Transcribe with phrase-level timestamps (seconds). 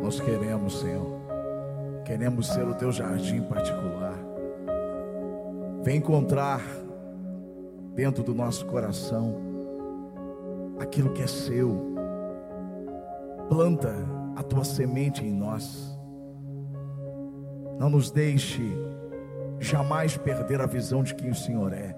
[0.00, 1.20] Nós queremos, Senhor,
[2.02, 4.16] queremos ser o teu jardim particular.
[5.82, 6.62] Vem encontrar
[7.94, 9.36] dentro do nosso coração
[10.80, 11.94] aquilo que é seu.
[13.50, 13.94] Planta
[14.34, 15.94] a tua semente em nós.
[17.78, 18.62] Não nos deixe
[19.60, 21.94] jamais perder a visão de quem o Senhor é.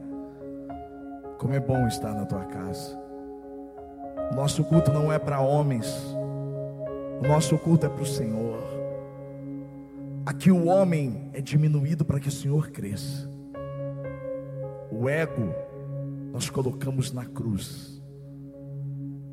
[1.39, 2.99] Como é bom estar na tua casa.
[4.35, 5.87] Nosso culto não é para homens,
[7.23, 8.63] o nosso culto é para o Senhor.
[10.27, 13.29] Aqui o homem é diminuído para que o Senhor cresça.
[14.91, 15.55] O ego
[16.33, 18.03] nós colocamos na cruz.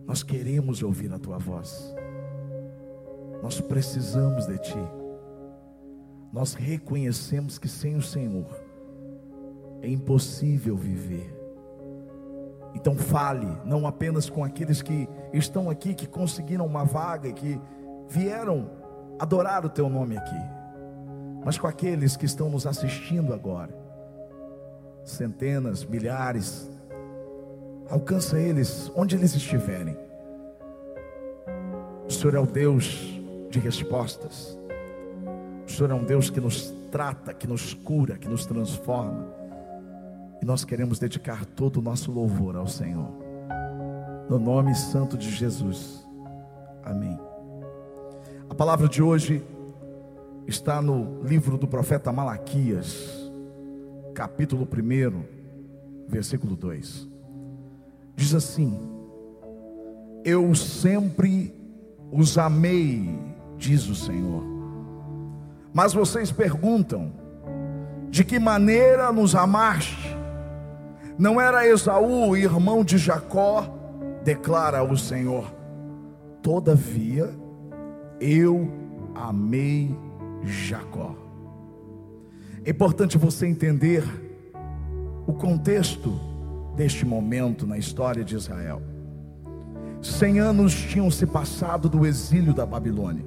[0.06, 1.96] Nós queremos ouvir a tua voz.
[3.42, 4.80] Nós precisamos de ti.
[6.32, 8.48] Nós reconhecemos que sem o Senhor
[9.82, 11.41] é impossível viver.
[12.74, 17.60] Então fale, não apenas com aqueles que estão aqui, que conseguiram uma vaga que
[18.08, 18.70] vieram
[19.20, 20.40] adorar o teu nome aqui,
[21.44, 23.76] mas com aqueles que estão nos assistindo agora.
[25.04, 26.70] Centenas, milhares,
[27.90, 29.98] alcança eles onde eles estiverem.
[32.08, 33.20] O Senhor é o Deus
[33.50, 34.58] de respostas.
[35.68, 39.41] O Senhor é um Deus que nos trata, que nos cura, que nos transforma.
[40.42, 43.12] E nós queremos dedicar todo o nosso louvor ao Senhor.
[44.28, 46.04] No nome santo de Jesus.
[46.84, 47.20] Amém.
[48.50, 49.44] A palavra de hoje
[50.48, 53.32] está no livro do profeta Malaquias,
[54.16, 55.24] capítulo 1,
[56.08, 57.08] versículo 2.
[58.16, 58.80] Diz assim:
[60.26, 61.54] Eu sempre
[62.12, 63.16] os amei,
[63.58, 64.44] diz o Senhor.
[65.72, 67.14] Mas vocês perguntam:
[68.10, 70.11] de que maneira nos amaste?
[71.22, 73.72] Não era Esaú, irmão de Jacó?
[74.24, 75.54] Declara o Senhor.
[76.42, 77.30] Todavia,
[78.20, 78.68] eu
[79.14, 79.96] amei
[80.42, 81.16] Jacó.
[82.66, 84.04] É importante você entender
[85.28, 86.12] o contexto
[86.76, 88.82] deste momento na história de Israel.
[90.02, 93.24] Cem anos tinham se passado do exílio da Babilônia.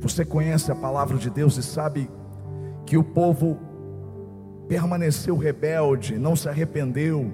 [0.00, 2.10] Você conhece a palavra de Deus e sabe
[2.84, 3.67] que o povo
[4.68, 7.32] permaneceu rebelde, não se arrependeu,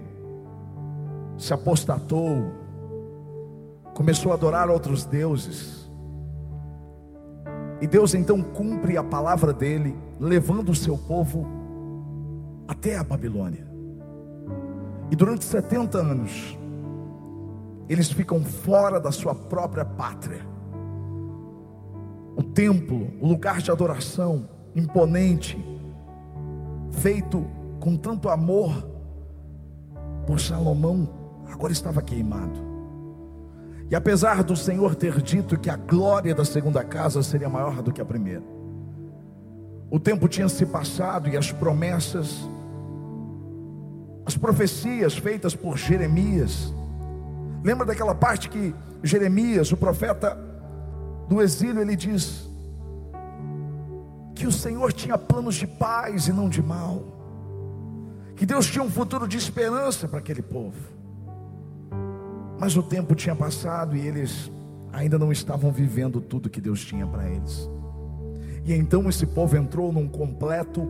[1.37, 2.53] se apostatou,
[3.95, 5.91] começou a adorar outros deuses.
[7.81, 11.47] E Deus então cumpre a palavra dele, levando o seu povo
[12.69, 13.67] até a Babilônia.
[15.11, 16.59] E durante 70 anos,
[17.89, 20.47] eles ficam fora da sua própria pátria.
[22.37, 25.59] O templo, o lugar de adoração imponente,
[27.05, 27.47] feito
[27.81, 28.89] com tanto amor
[30.27, 31.07] por Salomão,
[31.53, 32.59] agora estava queimado.
[33.91, 37.93] E apesar do Senhor ter dito que a glória da segunda casa seria maior do
[37.93, 38.43] que a primeira,
[39.91, 42.49] o tempo tinha se passado e as promessas,
[44.25, 46.73] as profecias feitas por Jeremias,
[47.63, 50.39] lembra daquela parte que Jeremias, o profeta
[51.29, 52.49] do exílio, ele diz:
[54.45, 57.03] que o Senhor tinha planos de paz e não de mal,
[58.37, 60.77] que Deus tinha um futuro de esperança para aquele povo.
[62.61, 64.53] Mas o tempo tinha passado e eles
[64.93, 67.71] ainda não estavam vivendo tudo que Deus tinha para eles.
[68.67, 70.87] E então esse povo entrou num completo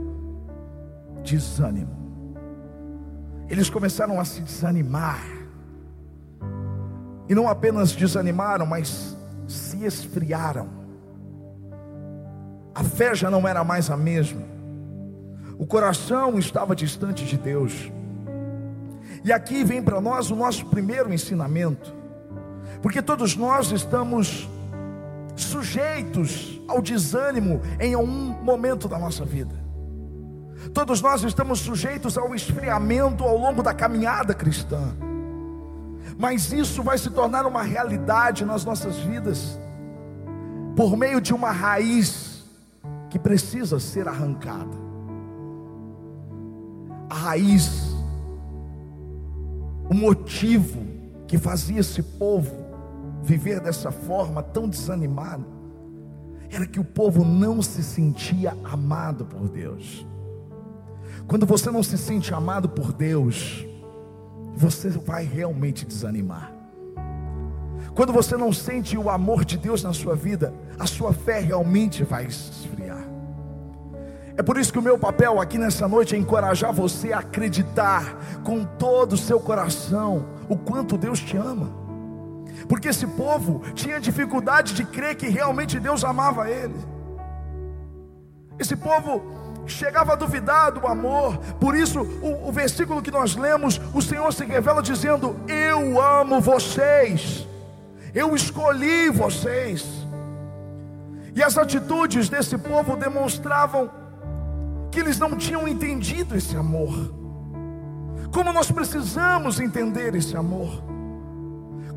[1.22, 1.94] desânimo.
[3.48, 5.24] Eles começaram a se desanimar.
[7.28, 9.16] E não apenas desanimaram, mas
[9.46, 10.83] se esfriaram
[12.74, 14.42] a fé já não era mais a mesma.
[15.56, 17.92] O coração estava distante de Deus.
[19.24, 21.94] E aqui vem para nós o nosso primeiro ensinamento.
[22.82, 24.48] Porque todos nós estamos
[25.36, 29.54] sujeitos ao desânimo em um momento da nossa vida.
[30.72, 34.96] Todos nós estamos sujeitos ao esfriamento ao longo da caminhada cristã.
[36.18, 39.58] Mas isso vai se tornar uma realidade nas nossas vidas
[40.76, 42.33] por meio de uma raiz
[43.14, 44.76] que precisa ser arrancada.
[47.08, 47.94] A raiz,
[49.88, 50.84] o motivo
[51.28, 52.52] que fazia esse povo
[53.22, 55.46] viver dessa forma tão desanimado,
[56.50, 60.04] era que o povo não se sentia amado por Deus.
[61.28, 63.64] Quando você não se sente amado por Deus,
[64.56, 66.52] você vai realmente desanimar.
[67.94, 72.02] Quando você não sente o amor de Deus na sua vida, a sua fé realmente
[72.02, 72.93] vai esfriar.
[74.36, 78.16] É por isso que o meu papel aqui nessa noite é encorajar você a acreditar
[78.42, 81.84] com todo o seu coração o quanto Deus te ama.
[82.68, 86.74] porque esse povo tinha dificuldade de crer que realmente Deus amava ele.
[88.58, 89.22] Esse povo
[89.66, 94.32] chegava a duvidar do amor, por isso o, o versículo que nós lemos, o Senhor
[94.32, 97.46] se revela dizendo: Eu amo vocês,
[98.14, 99.84] eu escolhi vocês.
[101.34, 103.90] E as atitudes desse povo demonstravam
[104.94, 107.12] que eles não tinham entendido esse amor.
[108.32, 110.84] Como nós precisamos entender esse amor.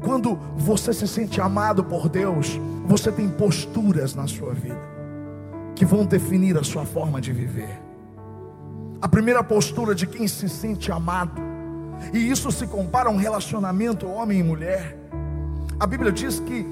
[0.01, 4.97] Quando você se sente amado por Deus, você tem posturas na sua vida
[5.75, 7.79] que vão definir a sua forma de viver.
[8.99, 11.39] A primeira postura de quem se sente amado,
[12.11, 14.97] e isso se compara a um relacionamento homem e mulher.
[15.79, 16.65] A Bíblia diz que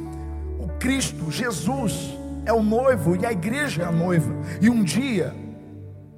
[0.60, 5.45] o Cristo, Jesus, é o noivo e a igreja é a noiva, e um dia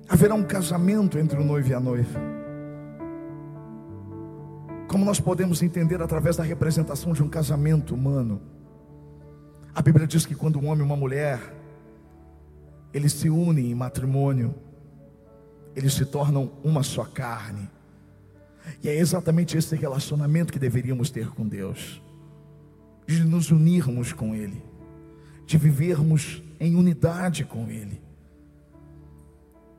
[0.08, 2.20] haverá um casamento entre o noivo e a noiva.
[4.88, 8.42] Como nós podemos entender através da representação de um casamento humano?
[9.76, 11.40] A Bíblia diz que quando um homem e uma mulher
[12.94, 14.56] eles se unem em matrimônio,
[15.76, 17.70] eles se tornam uma só carne.
[18.82, 22.02] E é exatamente esse relacionamento que deveríamos ter com Deus,
[23.06, 24.64] de nos unirmos com Ele,
[25.46, 28.07] de vivermos em unidade com Ele.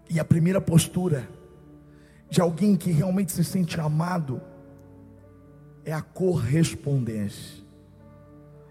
[0.09, 1.29] E a primeira postura
[2.31, 4.41] de alguém que realmente se sente amado
[5.85, 7.63] é a correspondência,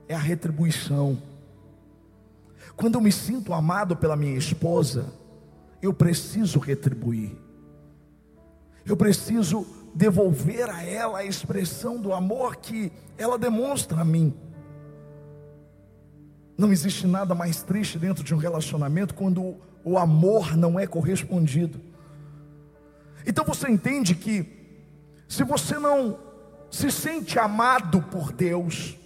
[0.07, 1.21] é a retribuição.
[2.75, 5.05] Quando eu me sinto amado pela minha esposa,
[5.81, 7.31] eu preciso retribuir,
[8.85, 14.33] eu preciso devolver a ela a expressão do amor que ela demonstra a mim.
[16.55, 19.57] Não existe nada mais triste dentro de um relacionamento quando
[19.87, 21.79] o amor não é correspondido.
[23.25, 24.45] Então você entende que,
[25.27, 26.19] se você não
[26.69, 28.97] se sente amado por Deus,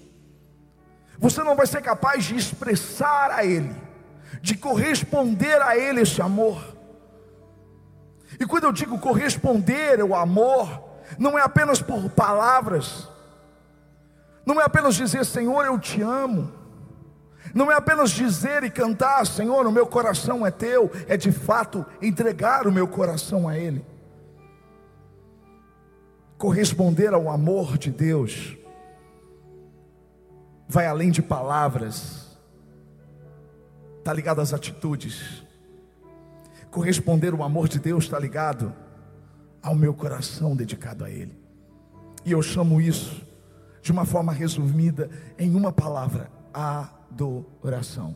[1.19, 3.75] você não vai ser capaz de expressar a Ele,
[4.41, 6.75] de corresponder a Ele esse amor.
[8.39, 10.83] E quando eu digo corresponder ao amor,
[11.19, 13.07] não é apenas por palavras,
[14.43, 16.51] não é apenas dizer Senhor, eu te amo,
[17.53, 21.85] não é apenas dizer e cantar Senhor, o meu coração é teu, é de fato
[22.01, 23.85] entregar o meu coração a Ele
[26.41, 28.57] corresponder ao amor de Deus
[30.67, 32.35] vai além de palavras,
[33.99, 35.43] está ligado às atitudes.
[36.71, 38.73] Corresponder ao amor de Deus está ligado
[39.61, 41.37] ao meu coração dedicado a Ele.
[42.25, 43.21] E eu chamo isso,
[43.83, 46.31] de uma forma resumida, em uma palavra:
[47.11, 48.15] adoração.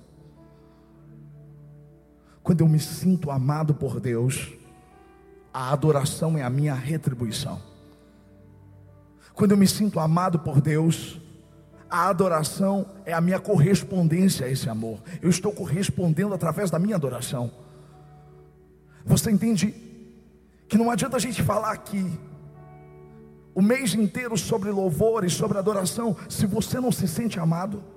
[2.42, 4.54] Quando eu me sinto amado por Deus,
[5.54, 7.62] a adoração é a minha retribuição.
[9.34, 11.20] Quando eu me sinto amado por Deus,
[11.90, 15.00] a adoração é a minha correspondência a esse amor.
[15.22, 17.52] Eu estou correspondendo através da minha adoração.
[19.06, 19.74] Você entende
[20.68, 22.18] que não adianta a gente falar aqui
[23.54, 27.95] o mês inteiro sobre louvor e sobre adoração se você não se sente amado?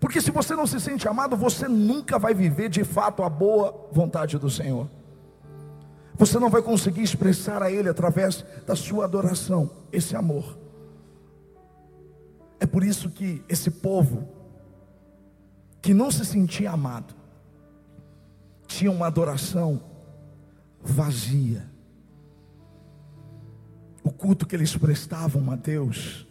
[0.00, 3.88] Porque se você não se sente amado, você nunca vai viver de fato a boa
[3.92, 4.88] vontade do Senhor.
[6.14, 10.58] Você não vai conseguir expressar a Ele através da sua adoração esse amor.
[12.58, 14.28] É por isso que esse povo,
[15.82, 17.14] que não se sentia amado,
[18.66, 19.80] tinha uma adoração
[20.82, 21.70] vazia.
[24.02, 26.26] O culto que eles prestavam a Deus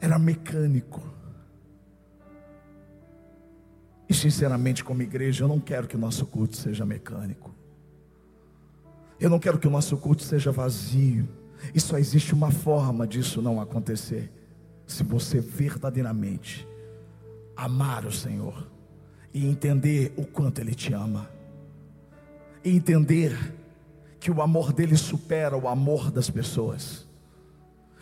[0.00, 1.11] era mecânico.
[4.12, 7.50] E sinceramente, como igreja, eu não quero que o nosso culto seja mecânico.
[9.18, 11.26] Eu não quero que o nosso culto seja vazio.
[11.74, 14.30] E só existe uma forma disso não acontecer:
[14.86, 16.68] se você verdadeiramente
[17.56, 18.68] amar o Senhor
[19.32, 21.30] e entender o quanto Ele te ama,
[22.62, 23.34] e entender
[24.20, 27.08] que o amor dele supera o amor das pessoas,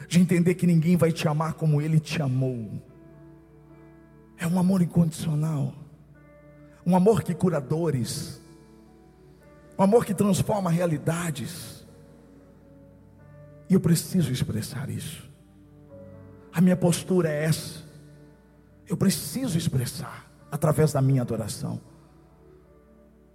[0.09, 2.83] de entender que ninguém vai te amar como Ele te amou.
[4.37, 5.73] É um amor incondicional,
[6.85, 8.41] um amor que cura dores,
[9.79, 11.87] um amor que transforma realidades.
[13.69, 15.29] E eu preciso expressar isso.
[16.53, 17.81] A minha postura é essa.
[18.89, 21.81] Eu preciso expressar através da minha adoração.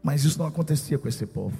[0.04, 1.58] Mas isso não acontecia com esse povo.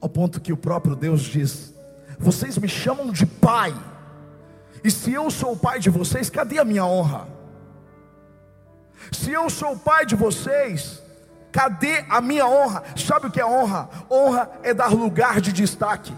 [0.00, 1.74] Ao ponto que o próprio Deus diz:
[2.18, 3.74] Vocês me chamam de pai.
[4.84, 7.28] E se eu sou o pai de vocês, cadê a minha honra?
[9.12, 11.02] Se eu sou o pai de vocês,
[11.56, 12.82] Cadê a minha honra?
[12.94, 13.88] Sabe o que é honra?
[14.10, 16.12] Honra é dar lugar de destaque,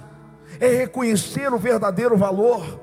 [0.59, 2.81] é reconhecer o verdadeiro valor.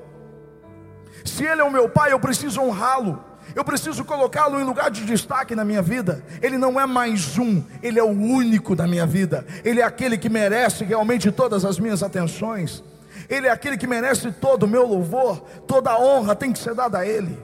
[1.22, 3.22] Se Ele é o meu Pai, eu preciso honrá-lo.
[3.54, 6.24] Eu preciso colocá-lo em lugar de destaque na minha vida.
[6.40, 9.46] Ele não é mais um, ele é o único da minha vida.
[9.62, 12.82] Ele é aquele que merece realmente todas as minhas atenções.
[13.28, 16.74] Ele é aquele que merece todo o meu louvor, toda a honra tem que ser
[16.74, 17.38] dada a Ele.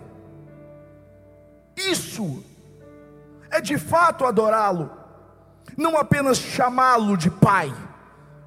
[1.77, 2.43] Isso
[3.53, 4.91] é de fato adorá-lo,
[5.77, 7.73] não apenas chamá-lo de Pai,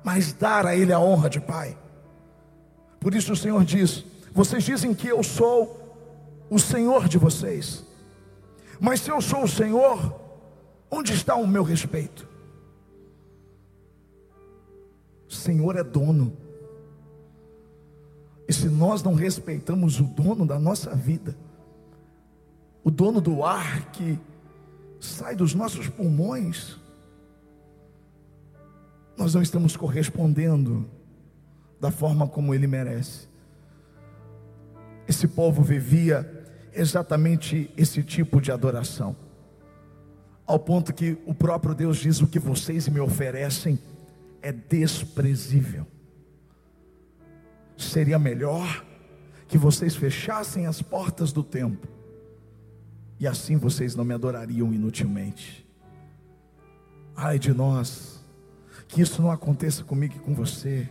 [0.03, 1.77] mas dar a Ele a honra de Pai.
[2.99, 5.79] Por isso o Senhor diz: Vocês dizem que eu sou
[6.49, 7.85] o Senhor de vocês,
[8.79, 10.19] mas se eu sou o Senhor,
[10.89, 12.27] onde está o meu respeito?
[15.29, 16.35] O Senhor é dono.
[18.47, 21.35] E se nós não respeitamos o dono da nossa vida,
[22.83, 24.19] o dono do ar que
[25.05, 26.77] sai dos nossos pulmões,
[29.17, 30.85] nós não estamos correspondendo
[31.79, 33.27] da forma como ele merece.
[35.07, 39.15] Esse povo vivia exatamente esse tipo de adoração,
[40.45, 43.79] ao ponto que o próprio Deus diz: O que vocês me oferecem
[44.41, 45.87] é desprezível.
[47.77, 48.85] Seria melhor
[49.47, 51.89] que vocês fechassem as portas do templo,
[53.19, 55.65] e assim vocês não me adorariam inutilmente.
[57.15, 58.23] Ai de nós,
[58.87, 60.89] que isso não aconteça comigo e com você,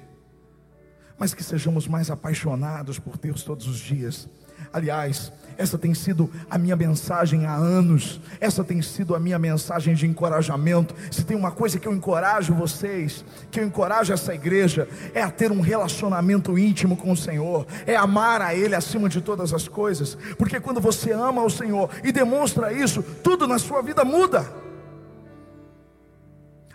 [1.18, 4.28] mas que sejamos mais apaixonados por Deus todos os dias
[4.72, 9.94] Aliás, essa tem sido a minha mensagem há anos, essa tem sido a minha mensagem
[9.94, 10.94] de encorajamento.
[11.10, 15.30] Se tem uma coisa que eu encorajo vocês, que eu encorajo essa igreja, é a
[15.30, 19.68] ter um relacionamento íntimo com o Senhor, é amar a Ele acima de todas as
[19.68, 24.52] coisas, porque quando você ama o Senhor e demonstra isso, tudo na sua vida muda,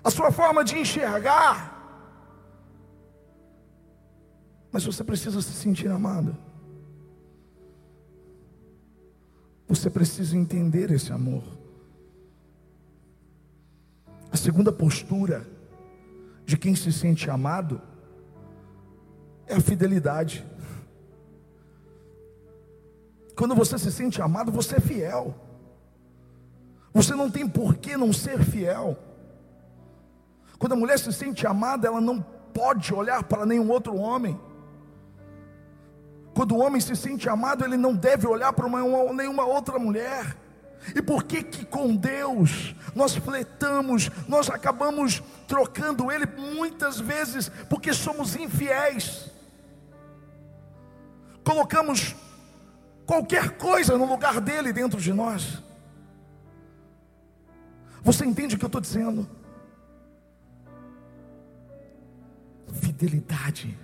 [0.03, 1.77] a sua forma de enxergar,
[4.71, 6.48] mas você precisa se sentir amado.
[9.69, 11.43] Você precisa entender esse amor.
[14.31, 15.47] A segunda postura
[16.43, 17.79] de quem se sente amado
[19.45, 20.43] é a fidelidade.
[23.35, 25.35] Quando você se sente amado, você é fiel.
[26.91, 28.97] Você não tem por que não ser fiel.
[30.57, 34.39] Quando a mulher se sente amada, ela não pode olhar para nenhum outro homem.
[36.39, 39.77] Quando o homem se sente amado, ele não deve olhar para uma, uma, nenhuma outra
[39.77, 40.37] mulher.
[40.95, 47.91] E por que que com Deus nós fletamos, nós acabamos trocando Ele muitas vezes porque
[47.91, 49.29] somos infiéis?
[51.43, 52.15] Colocamos
[53.05, 55.61] qualquer coisa no lugar dele dentro de nós.
[58.01, 59.29] Você entende o que eu estou dizendo?
[62.81, 63.77] Fidelidade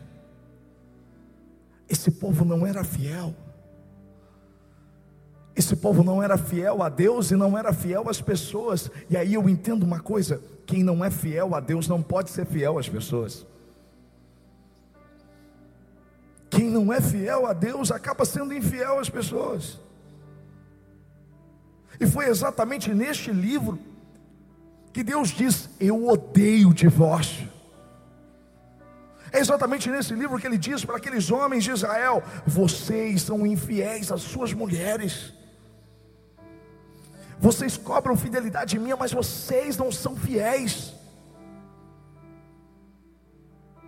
[1.89, 3.34] esse povo não era fiel.
[5.56, 8.92] Esse povo não era fiel a Deus e não era fiel às pessoas.
[9.10, 12.46] E aí eu entendo uma coisa: quem não é fiel a Deus não pode ser
[12.46, 13.46] fiel às pessoas.
[16.50, 19.80] Quem não é fiel a Deus acaba sendo infiel às pessoas.
[22.00, 23.80] E foi exatamente neste livro
[24.92, 27.54] que Deus diz: Eu odeio o divórcio.
[29.36, 34.10] É exatamente nesse livro que ele diz para aqueles homens de Israel: vocês são infiéis
[34.10, 35.34] às suas mulheres.
[37.38, 40.94] Vocês cobram fidelidade minha, mas vocês não são fiéis.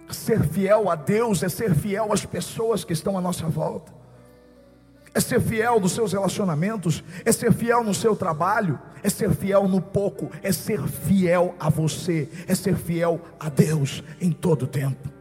[0.10, 3.94] Ser fiel a Deus é ser fiel às pessoas que estão à nossa volta,
[5.14, 9.66] é ser fiel nos seus relacionamentos, é ser fiel no seu trabalho, é ser fiel
[9.66, 14.68] no pouco, é ser fiel a você, é ser fiel a Deus em todo o
[14.68, 15.17] tempo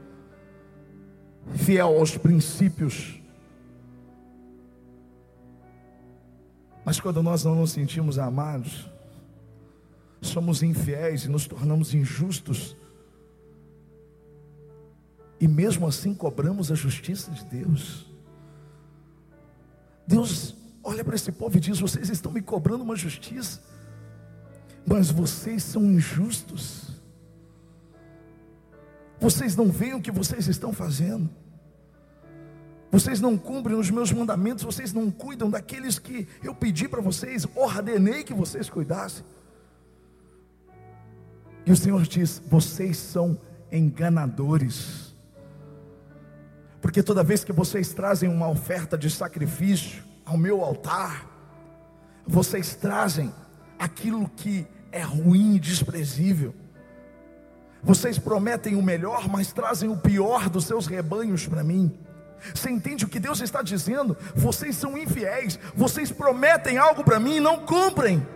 [1.55, 3.21] fiel aos princípios.
[6.85, 8.89] Mas quando nós não nos sentimos amados,
[10.21, 12.77] somos infiéis e nos tornamos injustos,
[15.41, 18.07] e mesmo assim cobramos a justiça de Deus.
[20.07, 23.61] Deus olha para esse povo e diz: Vocês estão me cobrando uma justiça,
[24.87, 26.86] mas vocês são injustos.
[29.21, 31.31] Vocês não veem o que vocês estão fazendo.
[32.91, 37.47] Vocês não cumprem os meus mandamentos, vocês não cuidam daqueles que eu pedi para vocês,
[37.55, 39.25] ordenei que vocês cuidassem.
[41.65, 43.39] E o Senhor diz: vocês são
[43.73, 45.15] enganadores.
[46.81, 51.27] Porque toda vez que vocês trazem uma oferta de sacrifício ao meu altar,
[52.27, 53.33] vocês trazem
[53.79, 56.55] aquilo que é ruim e desprezível.
[57.83, 61.97] Vocês prometem o melhor, mas trazem o pior dos seus rebanhos para mim.
[62.55, 64.17] Você entende o que Deus está dizendo?
[64.35, 68.27] Vocês são infiéis, vocês prometem algo para mim e não cumprem.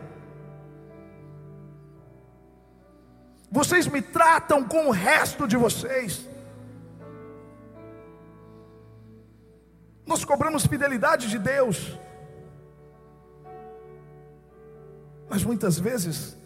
[3.50, 6.28] Vocês me tratam com o resto de vocês.
[10.06, 11.98] Nós cobramos fidelidade de Deus.
[15.28, 16.36] Mas muitas vezes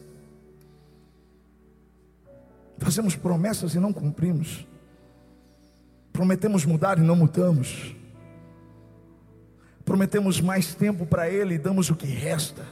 [2.85, 4.67] fazemos promessas e não cumprimos.
[6.12, 7.97] Prometemos mudar e não mudamos.
[9.85, 12.67] Prometemos mais tempo para Ele e damos o que resta.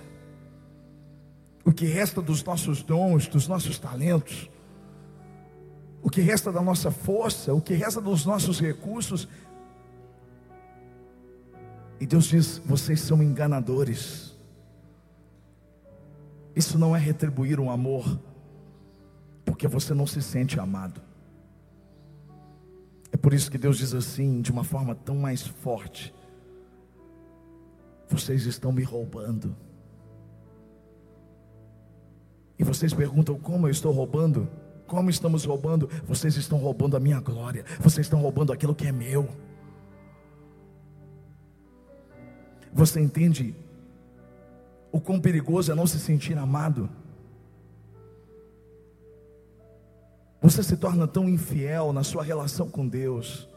[1.65, 4.51] O que resta dos nossos dons, dos nossos talentos.
[6.03, 9.27] O que resta da nossa força, o que resta dos nossos recursos.
[11.99, 14.37] E Deus diz: vocês são enganadores.
[16.55, 18.21] Isso não é retribuir um amor,
[19.53, 20.99] porque você não se sente amado.
[23.13, 26.13] É por isso que Deus diz assim, de uma forma tão mais forte:
[28.09, 29.55] Vocês estão me roubando.
[32.59, 34.49] E vocês perguntam: Como eu estou roubando?
[34.87, 35.87] Como estamos roubando?
[36.07, 39.29] Vocês estão roubando a minha glória, vocês estão roubando aquilo que é meu.
[42.73, 43.55] Você entende
[44.91, 46.89] o quão perigoso é não se sentir amado.
[50.43, 53.49] Você se torna tão infiel na sua relação com Deus.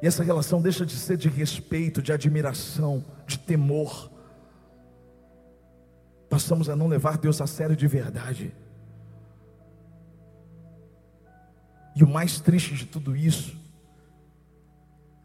[0.00, 4.10] E essa relação deixa de ser de respeito, de admiração, de temor.
[6.30, 8.56] Passamos a não levar Deus a sério de verdade.
[11.94, 13.54] E o mais triste de tudo isso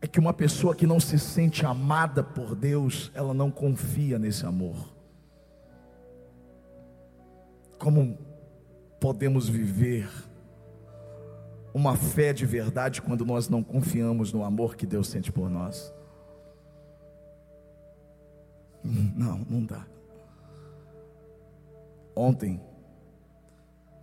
[0.02, 4.46] é que uma pessoa que não se sente amada por Deus, ela não confia nesse
[4.46, 4.94] amor.
[7.80, 8.18] Como
[9.04, 10.10] podemos viver
[11.74, 15.94] uma fé de verdade quando nós não confiamos no amor que Deus sente por nós?
[18.82, 19.86] Não, não dá.
[22.16, 22.62] Ontem,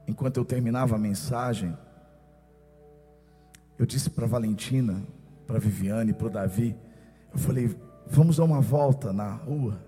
[0.06, 1.74] enquanto eu terminava a mensagem,
[3.78, 5.02] eu disse para Valentina,
[5.46, 6.76] para Viviane, para o Davi.
[7.32, 7.74] Eu falei,
[8.06, 9.82] vamos dar uma volta na rua.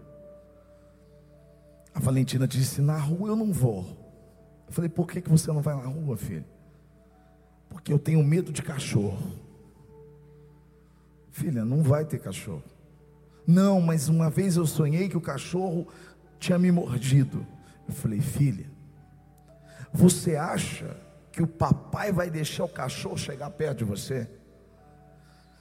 [1.95, 4.02] A Valentina disse, na rua eu não vou.
[4.73, 6.47] Eu falei, por que, que você não vai na rua, filho?
[7.69, 9.39] Porque eu tenho medo de cachorro.
[11.31, 12.63] Filha, não vai ter cachorro.
[13.47, 15.87] Não, mas uma vez eu sonhei que o cachorro
[16.39, 17.47] tinha me mordido.
[17.87, 18.65] Eu falei, filha,
[19.93, 20.97] você acha
[21.31, 24.27] que o papai vai deixar o cachorro chegar perto de você?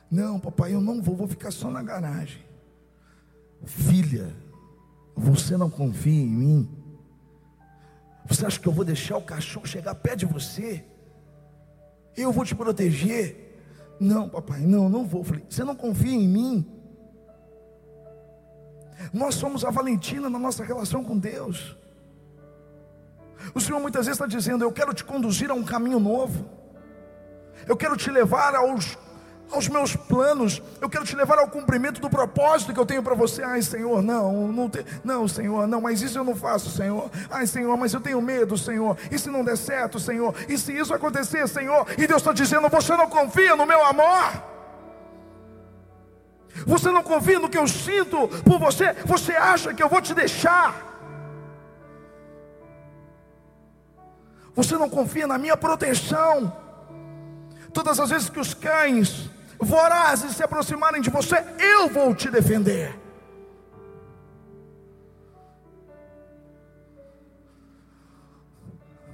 [0.10, 2.45] Não, papai, eu não vou, vou ficar só na garagem.
[3.65, 4.34] Filha,
[5.13, 6.81] você não confia em mim?
[8.25, 10.84] Você acha que eu vou deixar o cachorro chegar perto de você?
[12.15, 13.60] Eu vou te proteger?
[13.99, 15.23] Não, papai, não, não vou.
[15.23, 16.81] Falei, você não confia em mim?
[19.13, 21.75] Nós somos a Valentina na nossa relação com Deus.
[23.55, 26.49] O Senhor muitas vezes está dizendo: Eu quero te conduzir a um caminho novo.
[27.67, 28.97] Eu quero te levar aos
[29.51, 33.15] aos meus planos, eu quero te levar ao cumprimento do propósito que eu tenho para
[33.15, 33.43] você.
[33.43, 37.09] Ai, Senhor, não, não, te, não, Senhor, não, mas isso eu não faço, Senhor.
[37.29, 38.97] Ai, Senhor, mas eu tenho medo, Senhor.
[39.11, 40.33] E se não der certo, Senhor?
[40.47, 41.85] E se isso acontecer, Senhor?
[41.97, 44.51] E Deus está dizendo: você não confia no meu amor?
[46.65, 48.93] Você não confia no que eu sinto por você?
[49.05, 50.91] Você acha que eu vou te deixar?
[54.53, 56.55] Você não confia na minha proteção?
[57.73, 59.31] Todas as vezes que os cães
[59.62, 63.00] vorazes se aproximarem de você, eu vou te defender.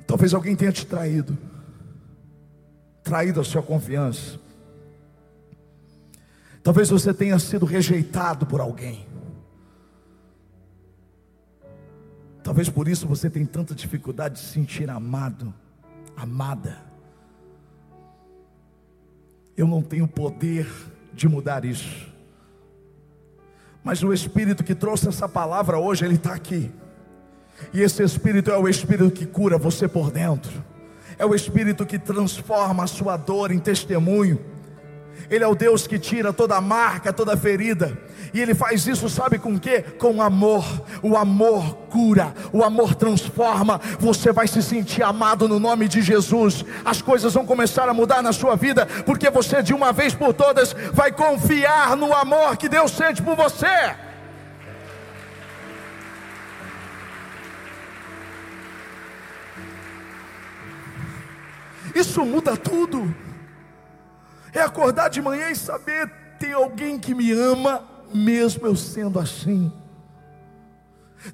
[0.08, 1.38] Talvez alguém tenha te traído,
[3.04, 4.40] traído a sua confiança.
[6.64, 9.06] Talvez você tenha sido rejeitado por alguém.
[12.42, 15.54] Talvez por isso você tenha tanta dificuldade de se sentir amado,
[16.16, 16.87] amada.
[19.58, 20.72] Eu não tenho poder
[21.12, 22.08] de mudar isso.
[23.84, 26.72] Mas o Espírito que trouxe essa palavra hoje, ele está aqui.
[27.74, 30.64] E esse Espírito é o Espírito que cura você por dentro.
[31.18, 34.40] É o Espírito que transforma a sua dor em testemunho
[35.30, 37.98] ele é o Deus que tira toda marca, toda ferida.
[38.34, 39.82] E Ele faz isso, sabe com que?
[39.82, 40.66] Com amor.
[41.02, 43.80] O amor cura, o amor transforma.
[44.00, 46.64] Você vai se sentir amado no nome de Jesus.
[46.84, 50.34] As coisas vão começar a mudar na sua vida, porque você de uma vez por
[50.34, 53.96] todas vai confiar no amor que Deus sente por você.
[61.96, 63.27] Isso muda tudo.
[64.54, 67.84] É acordar de manhã e saber tem alguém que me ama,
[68.14, 69.72] mesmo eu sendo assim.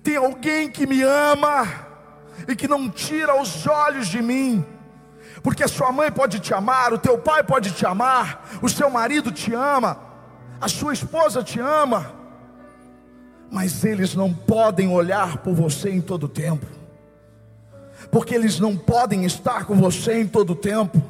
[0.01, 1.67] Tem alguém que me ama
[2.47, 4.65] e que não tira os olhos de mim.
[5.41, 8.89] Porque a sua mãe pode te amar, o teu pai pode te amar, o seu
[8.89, 9.97] marido te ama,
[10.59, 12.13] a sua esposa te ama,
[13.51, 16.65] mas eles não podem olhar por você em todo tempo,
[18.09, 21.03] porque eles não podem estar com você em todo tempo,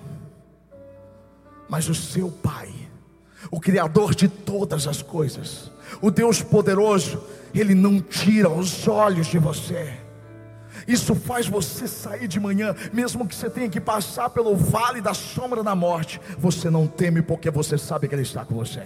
[1.69, 2.69] mas o seu pai,
[3.51, 5.71] o Criador de todas as coisas,
[6.01, 7.21] o Deus poderoso,
[7.53, 9.93] Ele não tira os olhos de você.
[10.87, 15.13] Isso faz você sair de manhã, mesmo que você tenha que passar pelo vale da
[15.13, 18.83] sombra da morte, você não teme porque você sabe que Ele está com você.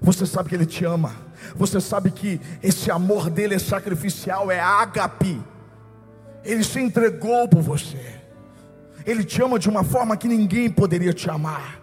[0.00, 1.14] Você sabe que Ele te ama.
[1.54, 5.40] Você sabe que esse amor dele é sacrificial, é ágape.
[6.44, 8.20] Ele se entregou por você.
[9.06, 11.80] Ele te ama de uma forma que ninguém poderia te amar.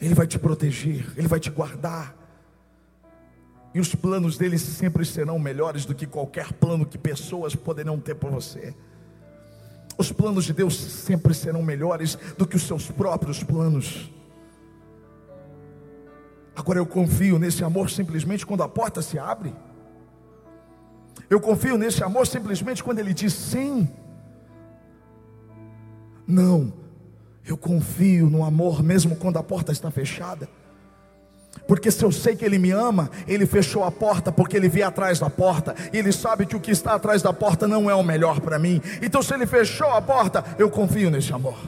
[0.00, 2.16] Ele vai te proteger, Ele vai te guardar.
[3.74, 8.14] E os planos dele sempre serão melhores do que qualquer plano que pessoas poderão ter
[8.14, 8.74] por você.
[9.98, 14.10] Os planos de Deus sempre serão melhores do que os seus próprios planos.
[16.54, 19.54] Agora eu confio nesse amor simplesmente quando a porta se abre.
[21.28, 23.86] Eu confio nesse amor simplesmente quando ele diz sim.
[26.26, 26.72] Não,
[27.44, 30.48] eu confio no amor mesmo quando a porta está fechada.
[31.66, 34.82] Porque se eu sei que Ele me ama, Ele fechou a porta porque Ele vê
[34.82, 35.74] atrás da porta.
[35.92, 38.58] E Ele sabe que o que está atrás da porta não é o melhor para
[38.58, 38.80] mim.
[39.02, 41.58] Então, se Ele fechou a porta, eu confio nesse amor.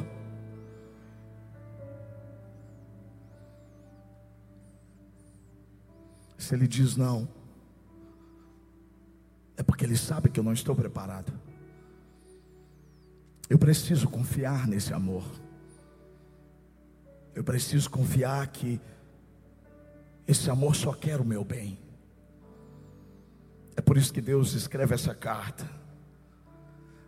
[6.37, 7.29] Se Ele diz não,
[9.57, 11.33] é porque Ele sabe que eu não estou preparado.
[13.49, 15.25] Eu preciso confiar nesse amor.
[17.35, 18.81] Eu preciso confiar que
[20.27, 21.79] esse amor só quer o meu bem.
[23.75, 25.69] É por isso que Deus escreve essa carta.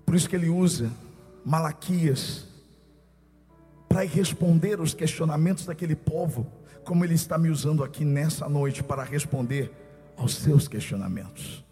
[0.07, 0.91] Por isso que ele usa
[1.45, 2.47] Malaquias
[3.89, 6.47] para responder os questionamentos daquele povo,
[6.85, 9.71] como ele está me usando aqui nessa noite para responder
[10.17, 11.65] aos seus questionamentos.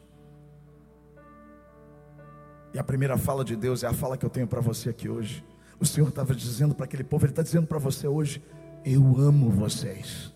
[2.72, 5.08] E a primeira fala de Deus é a fala que eu tenho para você aqui
[5.08, 5.44] hoje.
[5.80, 8.42] O Senhor estava dizendo para aquele povo, Ele está dizendo para você hoje:
[8.84, 10.32] Eu amo vocês.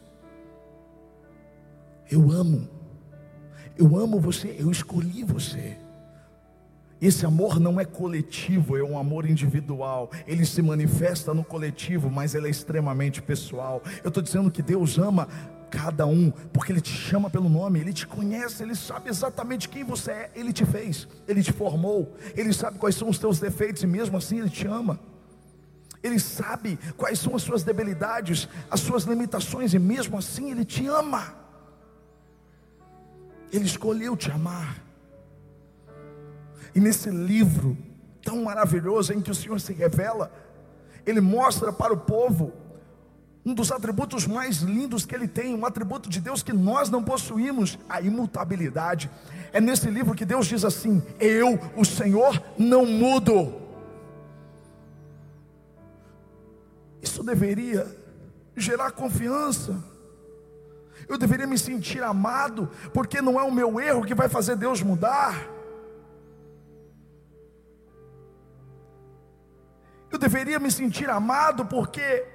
[2.11, 2.68] Eu amo.
[3.77, 5.79] Eu amo você, eu escolhi você.
[7.01, 10.09] Esse amor não é coletivo, é um amor individual.
[10.25, 13.83] Ele se manifesta no coletivo, mas ele é extremamente pessoal.
[14.05, 15.27] Eu estou dizendo que Deus ama
[15.73, 19.83] cada um, porque Ele te chama pelo nome, Ele te conhece, Ele sabe exatamente quem
[19.83, 23.83] você é, Ele te fez, Ele te formou, Ele sabe quais são os teus defeitos
[23.83, 25.01] e mesmo assim Ele te ama.
[26.03, 30.87] Ele sabe quais são as suas debilidades, as suas limitações e mesmo assim Ele te
[30.87, 31.35] ama.
[33.51, 34.83] Ele escolheu te amar.
[36.75, 37.77] E nesse livro
[38.23, 40.31] tão maravilhoso em que o Senhor se revela,
[41.07, 42.53] Ele mostra para o povo
[43.44, 47.02] um dos atributos mais lindos que Ele tem, um atributo de Deus que nós não
[47.02, 49.11] possuímos, a imutabilidade.
[49.52, 53.61] É nesse livro que Deus diz assim: Eu, o Senhor, não mudo.
[57.02, 57.87] Isso deveria
[58.57, 59.92] gerar confiança
[61.09, 64.83] eu deveria me sentir amado, porque não é o meu erro que vai fazer Deus
[64.83, 65.46] mudar.
[70.11, 72.26] Eu deveria me sentir amado, porque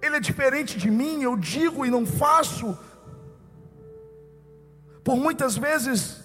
[0.00, 2.78] Ele é diferente de mim, eu digo e não faço.
[5.02, 6.20] Por muitas vezes,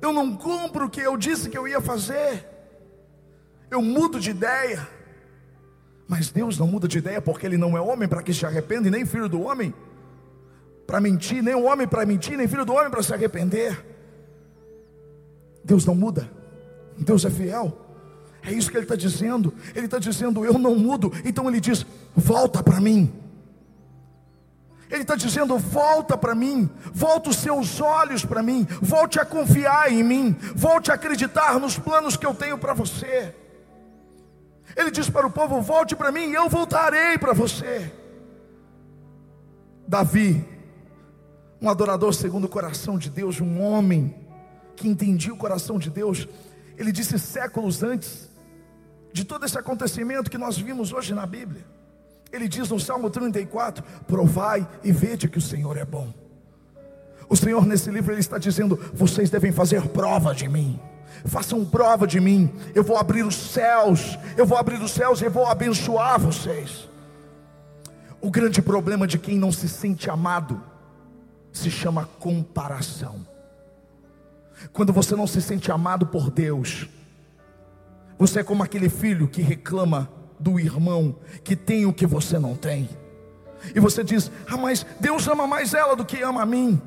[0.00, 2.46] eu não cumpro o que eu disse que eu ia fazer,
[3.70, 4.86] eu mudo de ideia.
[6.08, 8.88] Mas Deus não muda de ideia porque Ele não é homem para que se arrependa
[8.88, 9.72] e nem filho do homem
[10.86, 13.82] para mentir, nem o homem para mentir, nem filho do homem para se arrepender.
[15.64, 16.30] Deus não muda,
[16.98, 17.91] Deus é fiel.
[18.42, 19.54] É isso que ele está dizendo.
[19.74, 21.12] Ele está dizendo: Eu não mudo.
[21.24, 23.12] Então ele diz: Volta para mim.
[24.90, 29.90] Ele está dizendo: Volta para mim, volta os seus olhos para mim, volte a confiar
[29.90, 33.34] em mim, volte a acreditar nos planos que eu tenho para você.
[34.76, 37.92] Ele diz para o povo: Volte para mim, eu voltarei para você.
[39.86, 40.44] Davi
[41.60, 44.14] um adorador segundo o coração de Deus, um homem
[44.74, 46.28] que entendia o coração de Deus.
[46.76, 48.28] Ele disse séculos antes
[49.12, 51.64] de todo esse acontecimento que nós vimos hoje na Bíblia.
[52.32, 56.12] Ele diz no Salmo 34: Provai e vede que o Senhor é bom.
[57.28, 60.80] O Senhor nesse livro ele está dizendo: vocês devem fazer prova de mim.
[61.24, 62.52] Façam prova de mim.
[62.74, 64.18] Eu vou abrir os céus.
[64.36, 66.88] Eu vou abrir os céus e vou abençoar vocês.
[68.20, 70.62] O grande problema de quem não se sente amado
[71.52, 73.26] se chama comparação.
[74.72, 76.88] Quando você não se sente amado por Deus,
[78.22, 80.08] você é como aquele filho que reclama
[80.38, 82.88] do irmão que tem o que você não tem.
[83.74, 86.80] E você diz: Ah, mas Deus ama mais ela do que ama a mim.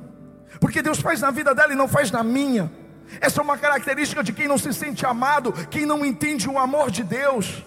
[0.62, 2.72] Porque Deus faz na vida dela e não faz na minha.
[3.20, 6.90] Essa é uma característica de quem não se sente amado, quem não entende o amor
[6.90, 7.66] de Deus.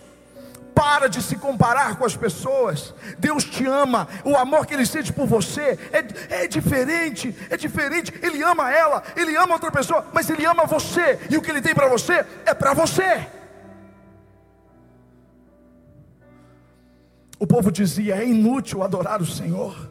[0.75, 2.95] Para de se comparar com as pessoas.
[3.19, 4.09] Deus te ama.
[4.25, 7.37] O amor que Ele sente por você é, é diferente.
[7.51, 8.15] É diferente.
[8.23, 11.19] Ele ama ela, Ele ama outra pessoa, mas Ele ama você.
[11.29, 13.37] E o que Ele tem para você é para você.
[17.39, 19.89] O povo dizia: é inútil adorar o Senhor.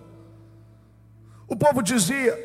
[1.47, 2.35] O povo dizia: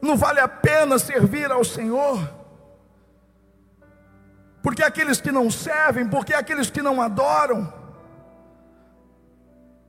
[0.00, 2.36] não vale a pena servir ao Senhor.
[4.62, 7.72] Porque aqueles que não servem, porque aqueles que não adoram,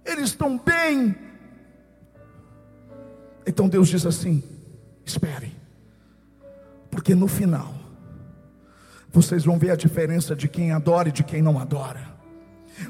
[0.05, 1.15] eles estão bem.
[3.45, 4.43] Então Deus diz assim:
[5.03, 5.55] espere,
[6.91, 7.73] porque no final,
[9.11, 12.08] vocês vão ver a diferença de quem adora e de quem não adora.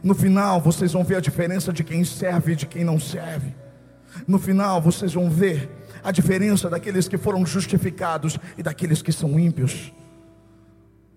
[0.04, 3.54] No final, vocês vão ver a diferença de quem serve e de quem não serve.
[4.28, 5.69] No final, vocês vão ver
[6.04, 9.93] a diferença daqueles que foram justificados e daqueles que são ímpios.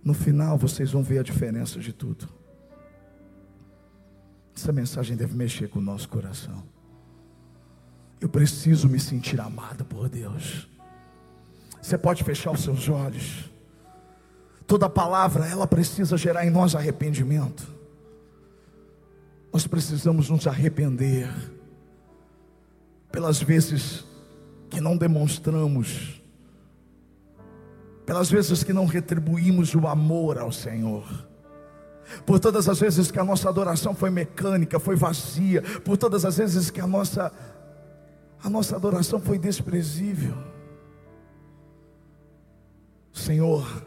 [0.04, 2.28] No final vocês vão ver a diferença de tudo.
[4.54, 6.62] Essa mensagem deve mexer com o nosso coração.
[8.20, 10.68] Eu preciso me sentir amado por Deus.
[11.80, 13.50] Você pode fechar os seus olhos.
[14.66, 17.66] Toda palavra, ela precisa gerar em nós arrependimento.
[19.52, 21.28] Nós precisamos nos arrepender
[23.10, 24.04] pelas vezes
[24.70, 26.22] que não demonstramos
[28.04, 31.04] pelas vezes que não retribuímos o amor ao Senhor,
[32.26, 36.36] por todas as vezes que a nossa adoração foi mecânica, foi vazia, por todas as
[36.36, 37.32] vezes que a nossa
[38.44, 40.36] a nossa adoração foi desprezível.
[43.12, 43.84] Senhor,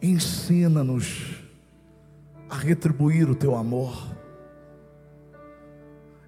[0.00, 1.34] ensina-nos
[2.48, 4.17] a retribuir o teu amor.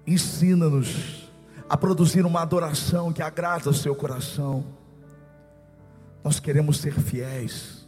[0.05, 1.29] Ensina-nos
[1.69, 4.65] a produzir uma adoração que agrada o seu coração.
[6.23, 7.87] Nós queremos ser fiéis.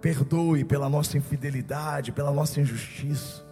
[0.00, 3.44] Perdoe pela nossa infidelidade, pela nossa injustiça.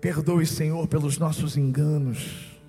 [0.00, 2.60] Perdoe, Senhor, pelos nossos enganos.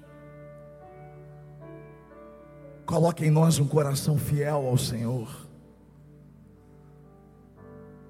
[2.86, 5.47] Coloque em nós um coração fiel ao Senhor.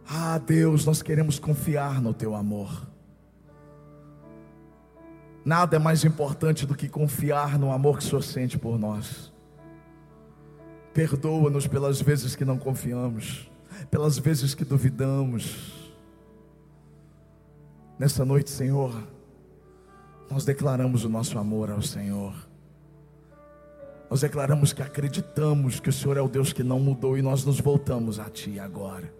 [0.07, 2.90] Ah, Deus, nós queremos confiar no Teu amor.
[5.43, 9.31] Nada é mais importante do que confiar no amor que o Senhor sente por nós.
[10.93, 13.49] Perdoa-nos pelas vezes que não confiamos,
[13.89, 15.91] pelas vezes que duvidamos.
[17.97, 18.93] Nessa noite, Senhor,
[20.29, 22.33] nós declaramos o nosso amor ao Senhor.
[24.09, 27.45] Nós declaramos que acreditamos que o Senhor é o Deus que não mudou e nós
[27.45, 29.11] nos voltamos a Ti agora.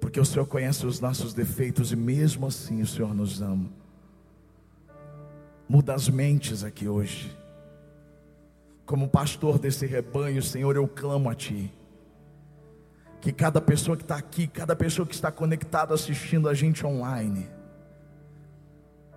[0.00, 3.70] Porque o Senhor conhece os nossos defeitos e mesmo assim o Senhor nos ama.
[5.68, 7.36] Muda as mentes aqui hoje.
[8.84, 11.72] Como pastor desse rebanho, Senhor, eu clamo a Ti.
[13.20, 17.48] Que cada pessoa que está aqui, cada pessoa que está conectada assistindo a gente online,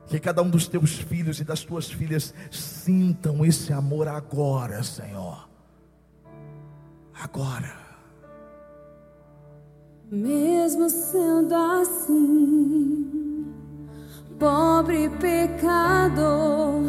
[0.07, 5.47] que cada um dos teus filhos e das tuas filhas sintam esse amor agora, Senhor.
[7.13, 7.77] Agora.
[10.12, 13.38] Mesmo sendo assim,
[14.39, 16.82] pobre pecador,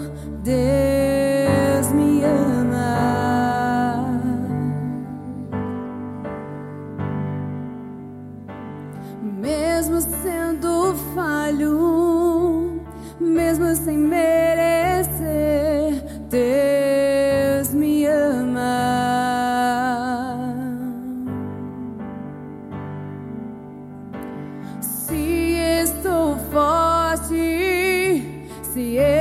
[0.44, 2.60] Deus me ama.
[9.22, 12.80] Mesmo sendo falho,
[13.20, 15.20] mesmo sem merecer,
[16.30, 16.69] Deus
[28.70, 29.19] forte, se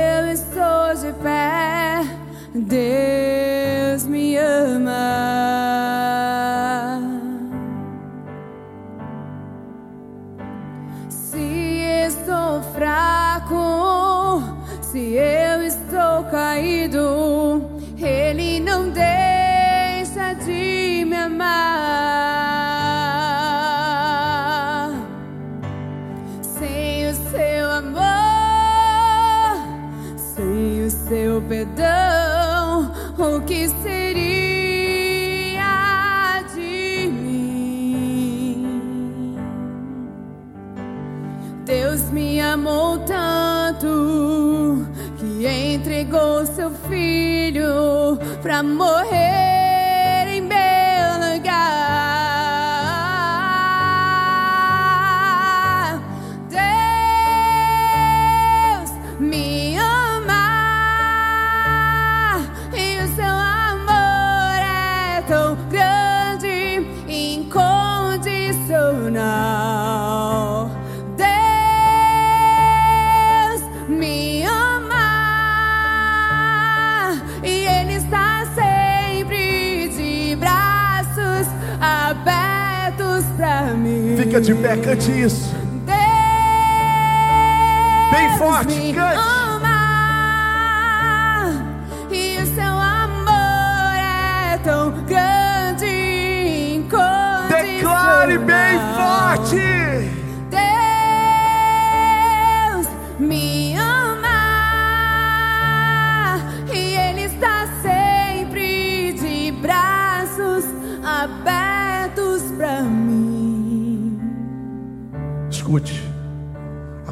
[48.62, 49.09] filho
[84.30, 85.52] Fica de pé, cante isso.
[85.84, 85.98] Deus
[88.12, 89.39] Bem forte, cante.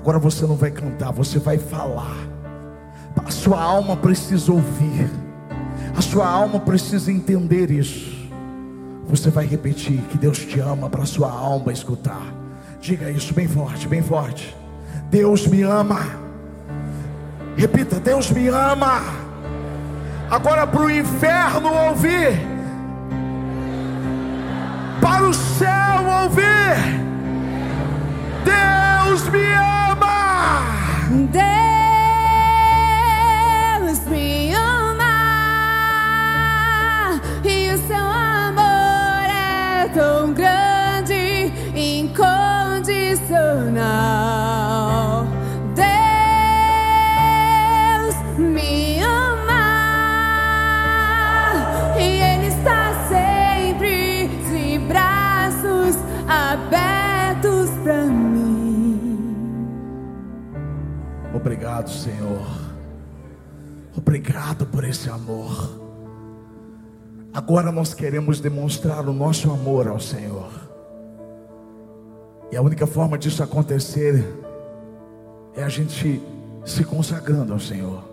[0.08, 2.16] Agora você não vai cantar, você vai falar.
[3.26, 5.10] A sua alma precisa ouvir,
[5.94, 8.16] a sua alma precisa entender isso.
[9.06, 12.22] Você vai repetir que Deus te ama para a sua alma escutar.
[12.80, 14.56] Diga isso bem forte, bem forte.
[15.10, 16.00] Deus me ama.
[17.54, 19.02] Repita, Deus me ama.
[20.30, 22.40] Agora para o inferno ouvir,
[25.02, 27.07] para o céu ouvir.
[28.48, 30.16] Deus me ama.
[33.88, 35.14] Deus me ama
[37.44, 44.17] e o seu amor é tão grande, incondicional.
[61.88, 62.46] Obrigado, Senhor.
[63.96, 65.80] Obrigado por esse amor.
[67.32, 70.50] Agora nós queremos demonstrar o nosso amor ao Senhor.
[72.52, 74.24] E a única forma disso acontecer
[75.54, 76.22] é a gente
[76.64, 78.04] se consagrando ao Senhor.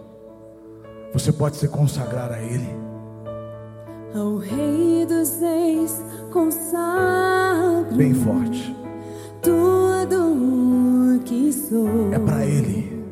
[1.14, 2.70] Você pode se consagrar a Ele.
[4.14, 8.76] Ao Rei dos Reis consagro Bem forte.
[9.42, 12.14] tudo o que sou.
[12.14, 13.05] É para Ele.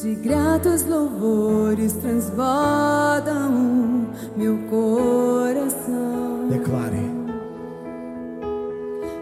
[0.00, 4.06] De gratos louvores transbordam
[4.36, 6.46] meu coração.
[6.48, 7.10] Declare.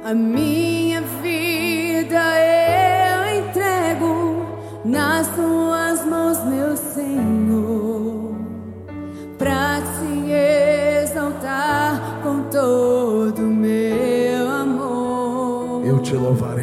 [0.04, 4.44] A minha vida eu entrego
[4.84, 8.34] nas tuas mãos, meu Senhor,
[9.38, 10.30] pra te
[11.02, 15.86] exaltar com todo meu amor.
[15.86, 16.55] Eu te louvarei.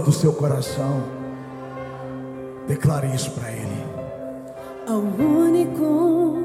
[0.00, 1.02] Do seu coração.
[2.66, 3.84] Declare isso para Ele.
[4.88, 6.38] Ao único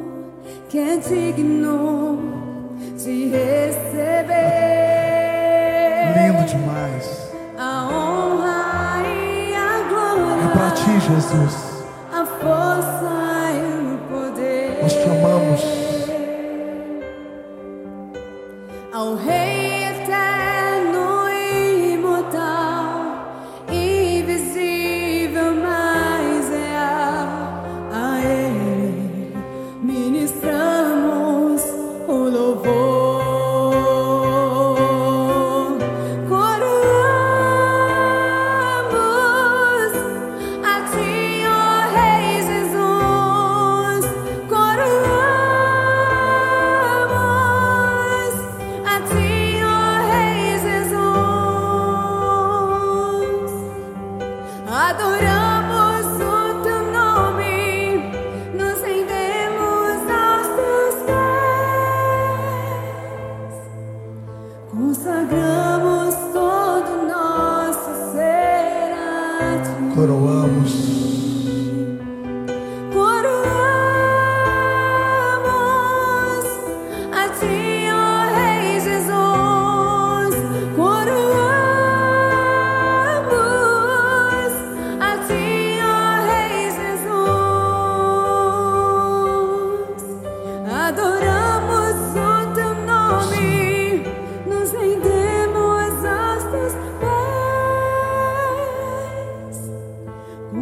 [0.70, 2.20] que é digno
[2.98, 4.34] de receber
[6.16, 7.32] Lindo demais.
[7.58, 11.84] a honra e a glória, É para ti, Jesus.
[12.12, 14.80] a força e o poder.
[14.82, 15.62] Nós te amamos.
[18.94, 19.35] Ao Rei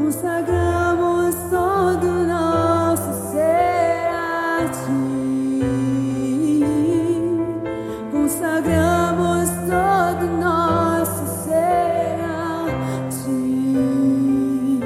[0.04, 5.64] Consagramos todo nosso ser a Ti.
[8.12, 12.68] Consagramos todo nosso ser a
[13.10, 14.82] Ti.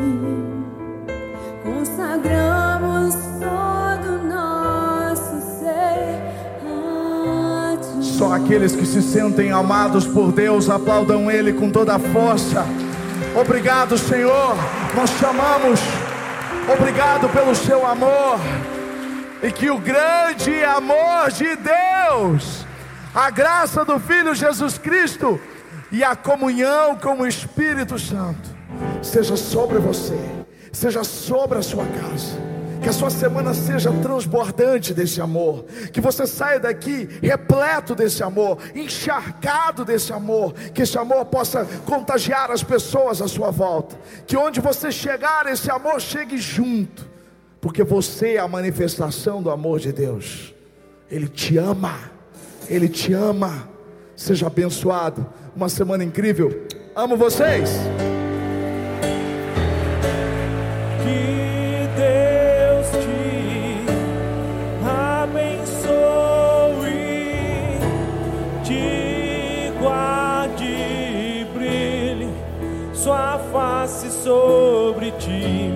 [1.64, 6.22] Consagramos todo nosso ser
[6.64, 8.04] a Ti.
[8.04, 12.64] Só aqueles que se sentem amados por Deus aplaudam Ele com toda a força.
[13.36, 14.56] Obrigado, Senhor.
[14.98, 15.80] Nós te amamos.
[16.76, 18.40] Obrigado pelo seu amor.
[19.44, 22.66] E que o grande amor de Deus,
[23.14, 25.40] a graça do Filho Jesus Cristo
[25.92, 28.50] e a comunhão com o Espírito Santo
[29.04, 30.20] seja sobre você,
[30.74, 32.47] seja sobre a sua casa.
[32.88, 35.66] Que a sua semana seja transbordante desse amor.
[35.92, 40.54] Que você saia daqui repleto desse amor, encharcado desse amor.
[40.54, 44.00] Que esse amor possa contagiar as pessoas à sua volta.
[44.26, 47.06] Que onde você chegar, esse amor chegue junto.
[47.60, 50.56] Porque você é a manifestação do amor de Deus.
[51.12, 51.94] Ele te ama.
[52.70, 53.68] Ele te ama.
[54.16, 55.28] Seja abençoado.
[55.54, 56.66] Uma semana incrível.
[56.96, 57.70] Amo vocês.
[73.08, 75.72] Sua face sobre ti,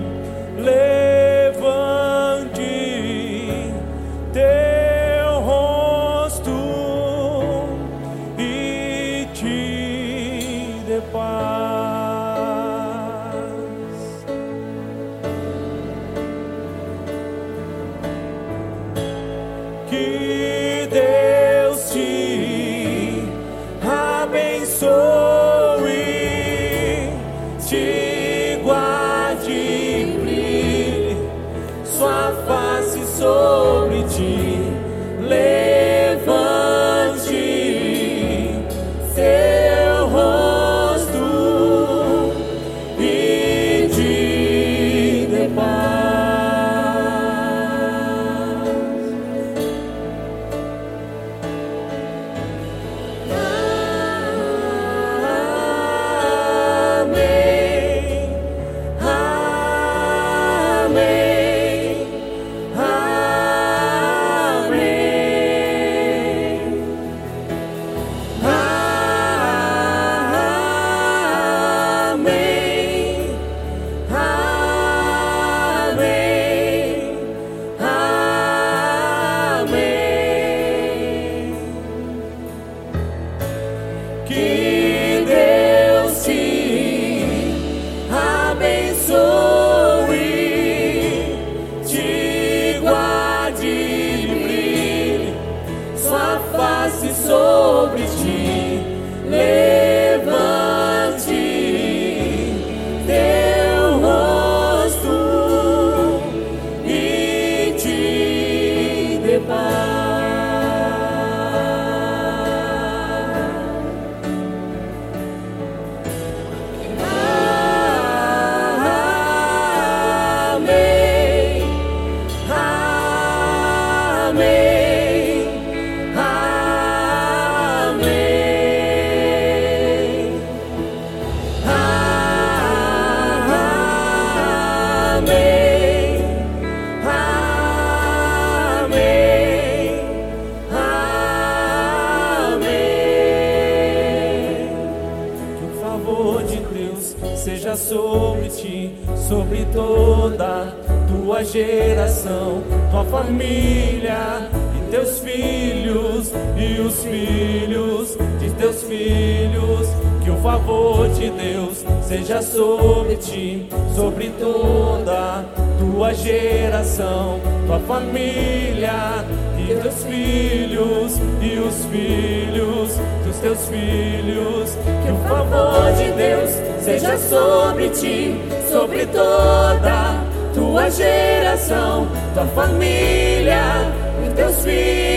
[157.26, 159.88] filhos de teus filhos.
[160.22, 165.44] Que o favor de Deus seja sobre ti, sobre toda
[165.78, 169.24] tua geração, tua família
[169.58, 174.76] e teus filhos e os filhos dos teus filhos.
[175.04, 176.50] Que o favor de Deus
[176.80, 178.36] seja sobre ti,
[178.70, 180.22] sobre toda
[180.54, 183.92] tua geração, tua família
[184.24, 185.11] e teus filhos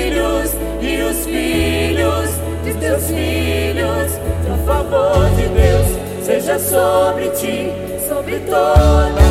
[1.16, 2.30] os filhos
[2.64, 4.20] de teus filhos.
[4.54, 5.88] O favor de Deus
[6.26, 7.72] seja sobre ti,
[8.08, 9.26] sobre toda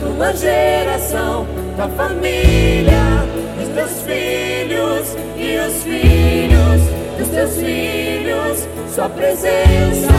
[0.00, 3.24] tua geração, tua família,
[3.60, 6.82] os teus filhos e os filhos
[7.18, 8.68] dos teus filhos.
[8.94, 10.14] Sua presença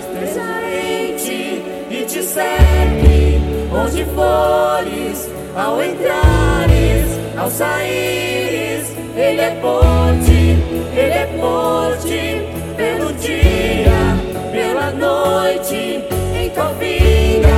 [0.00, 0.42] esteja
[0.72, 3.40] em ti e te segue
[3.72, 8.90] onde fores, ao entrares, ao saíres.
[9.16, 9.82] Ele é por
[10.24, 10.39] ti,
[10.92, 14.16] ele é forte pelo dia,
[14.52, 17.48] pela noite, em tua vida,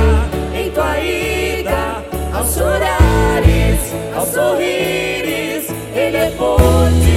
[0.55, 2.03] em tua ida,
[2.33, 5.69] aos chorares, aos sorrires.
[5.95, 7.11] Ele é forte,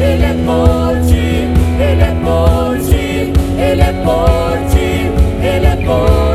[0.00, 1.14] ele é forte,
[1.80, 4.50] ele é forte, ele é forte, ele é forte.
[5.42, 6.29] Ele é forte.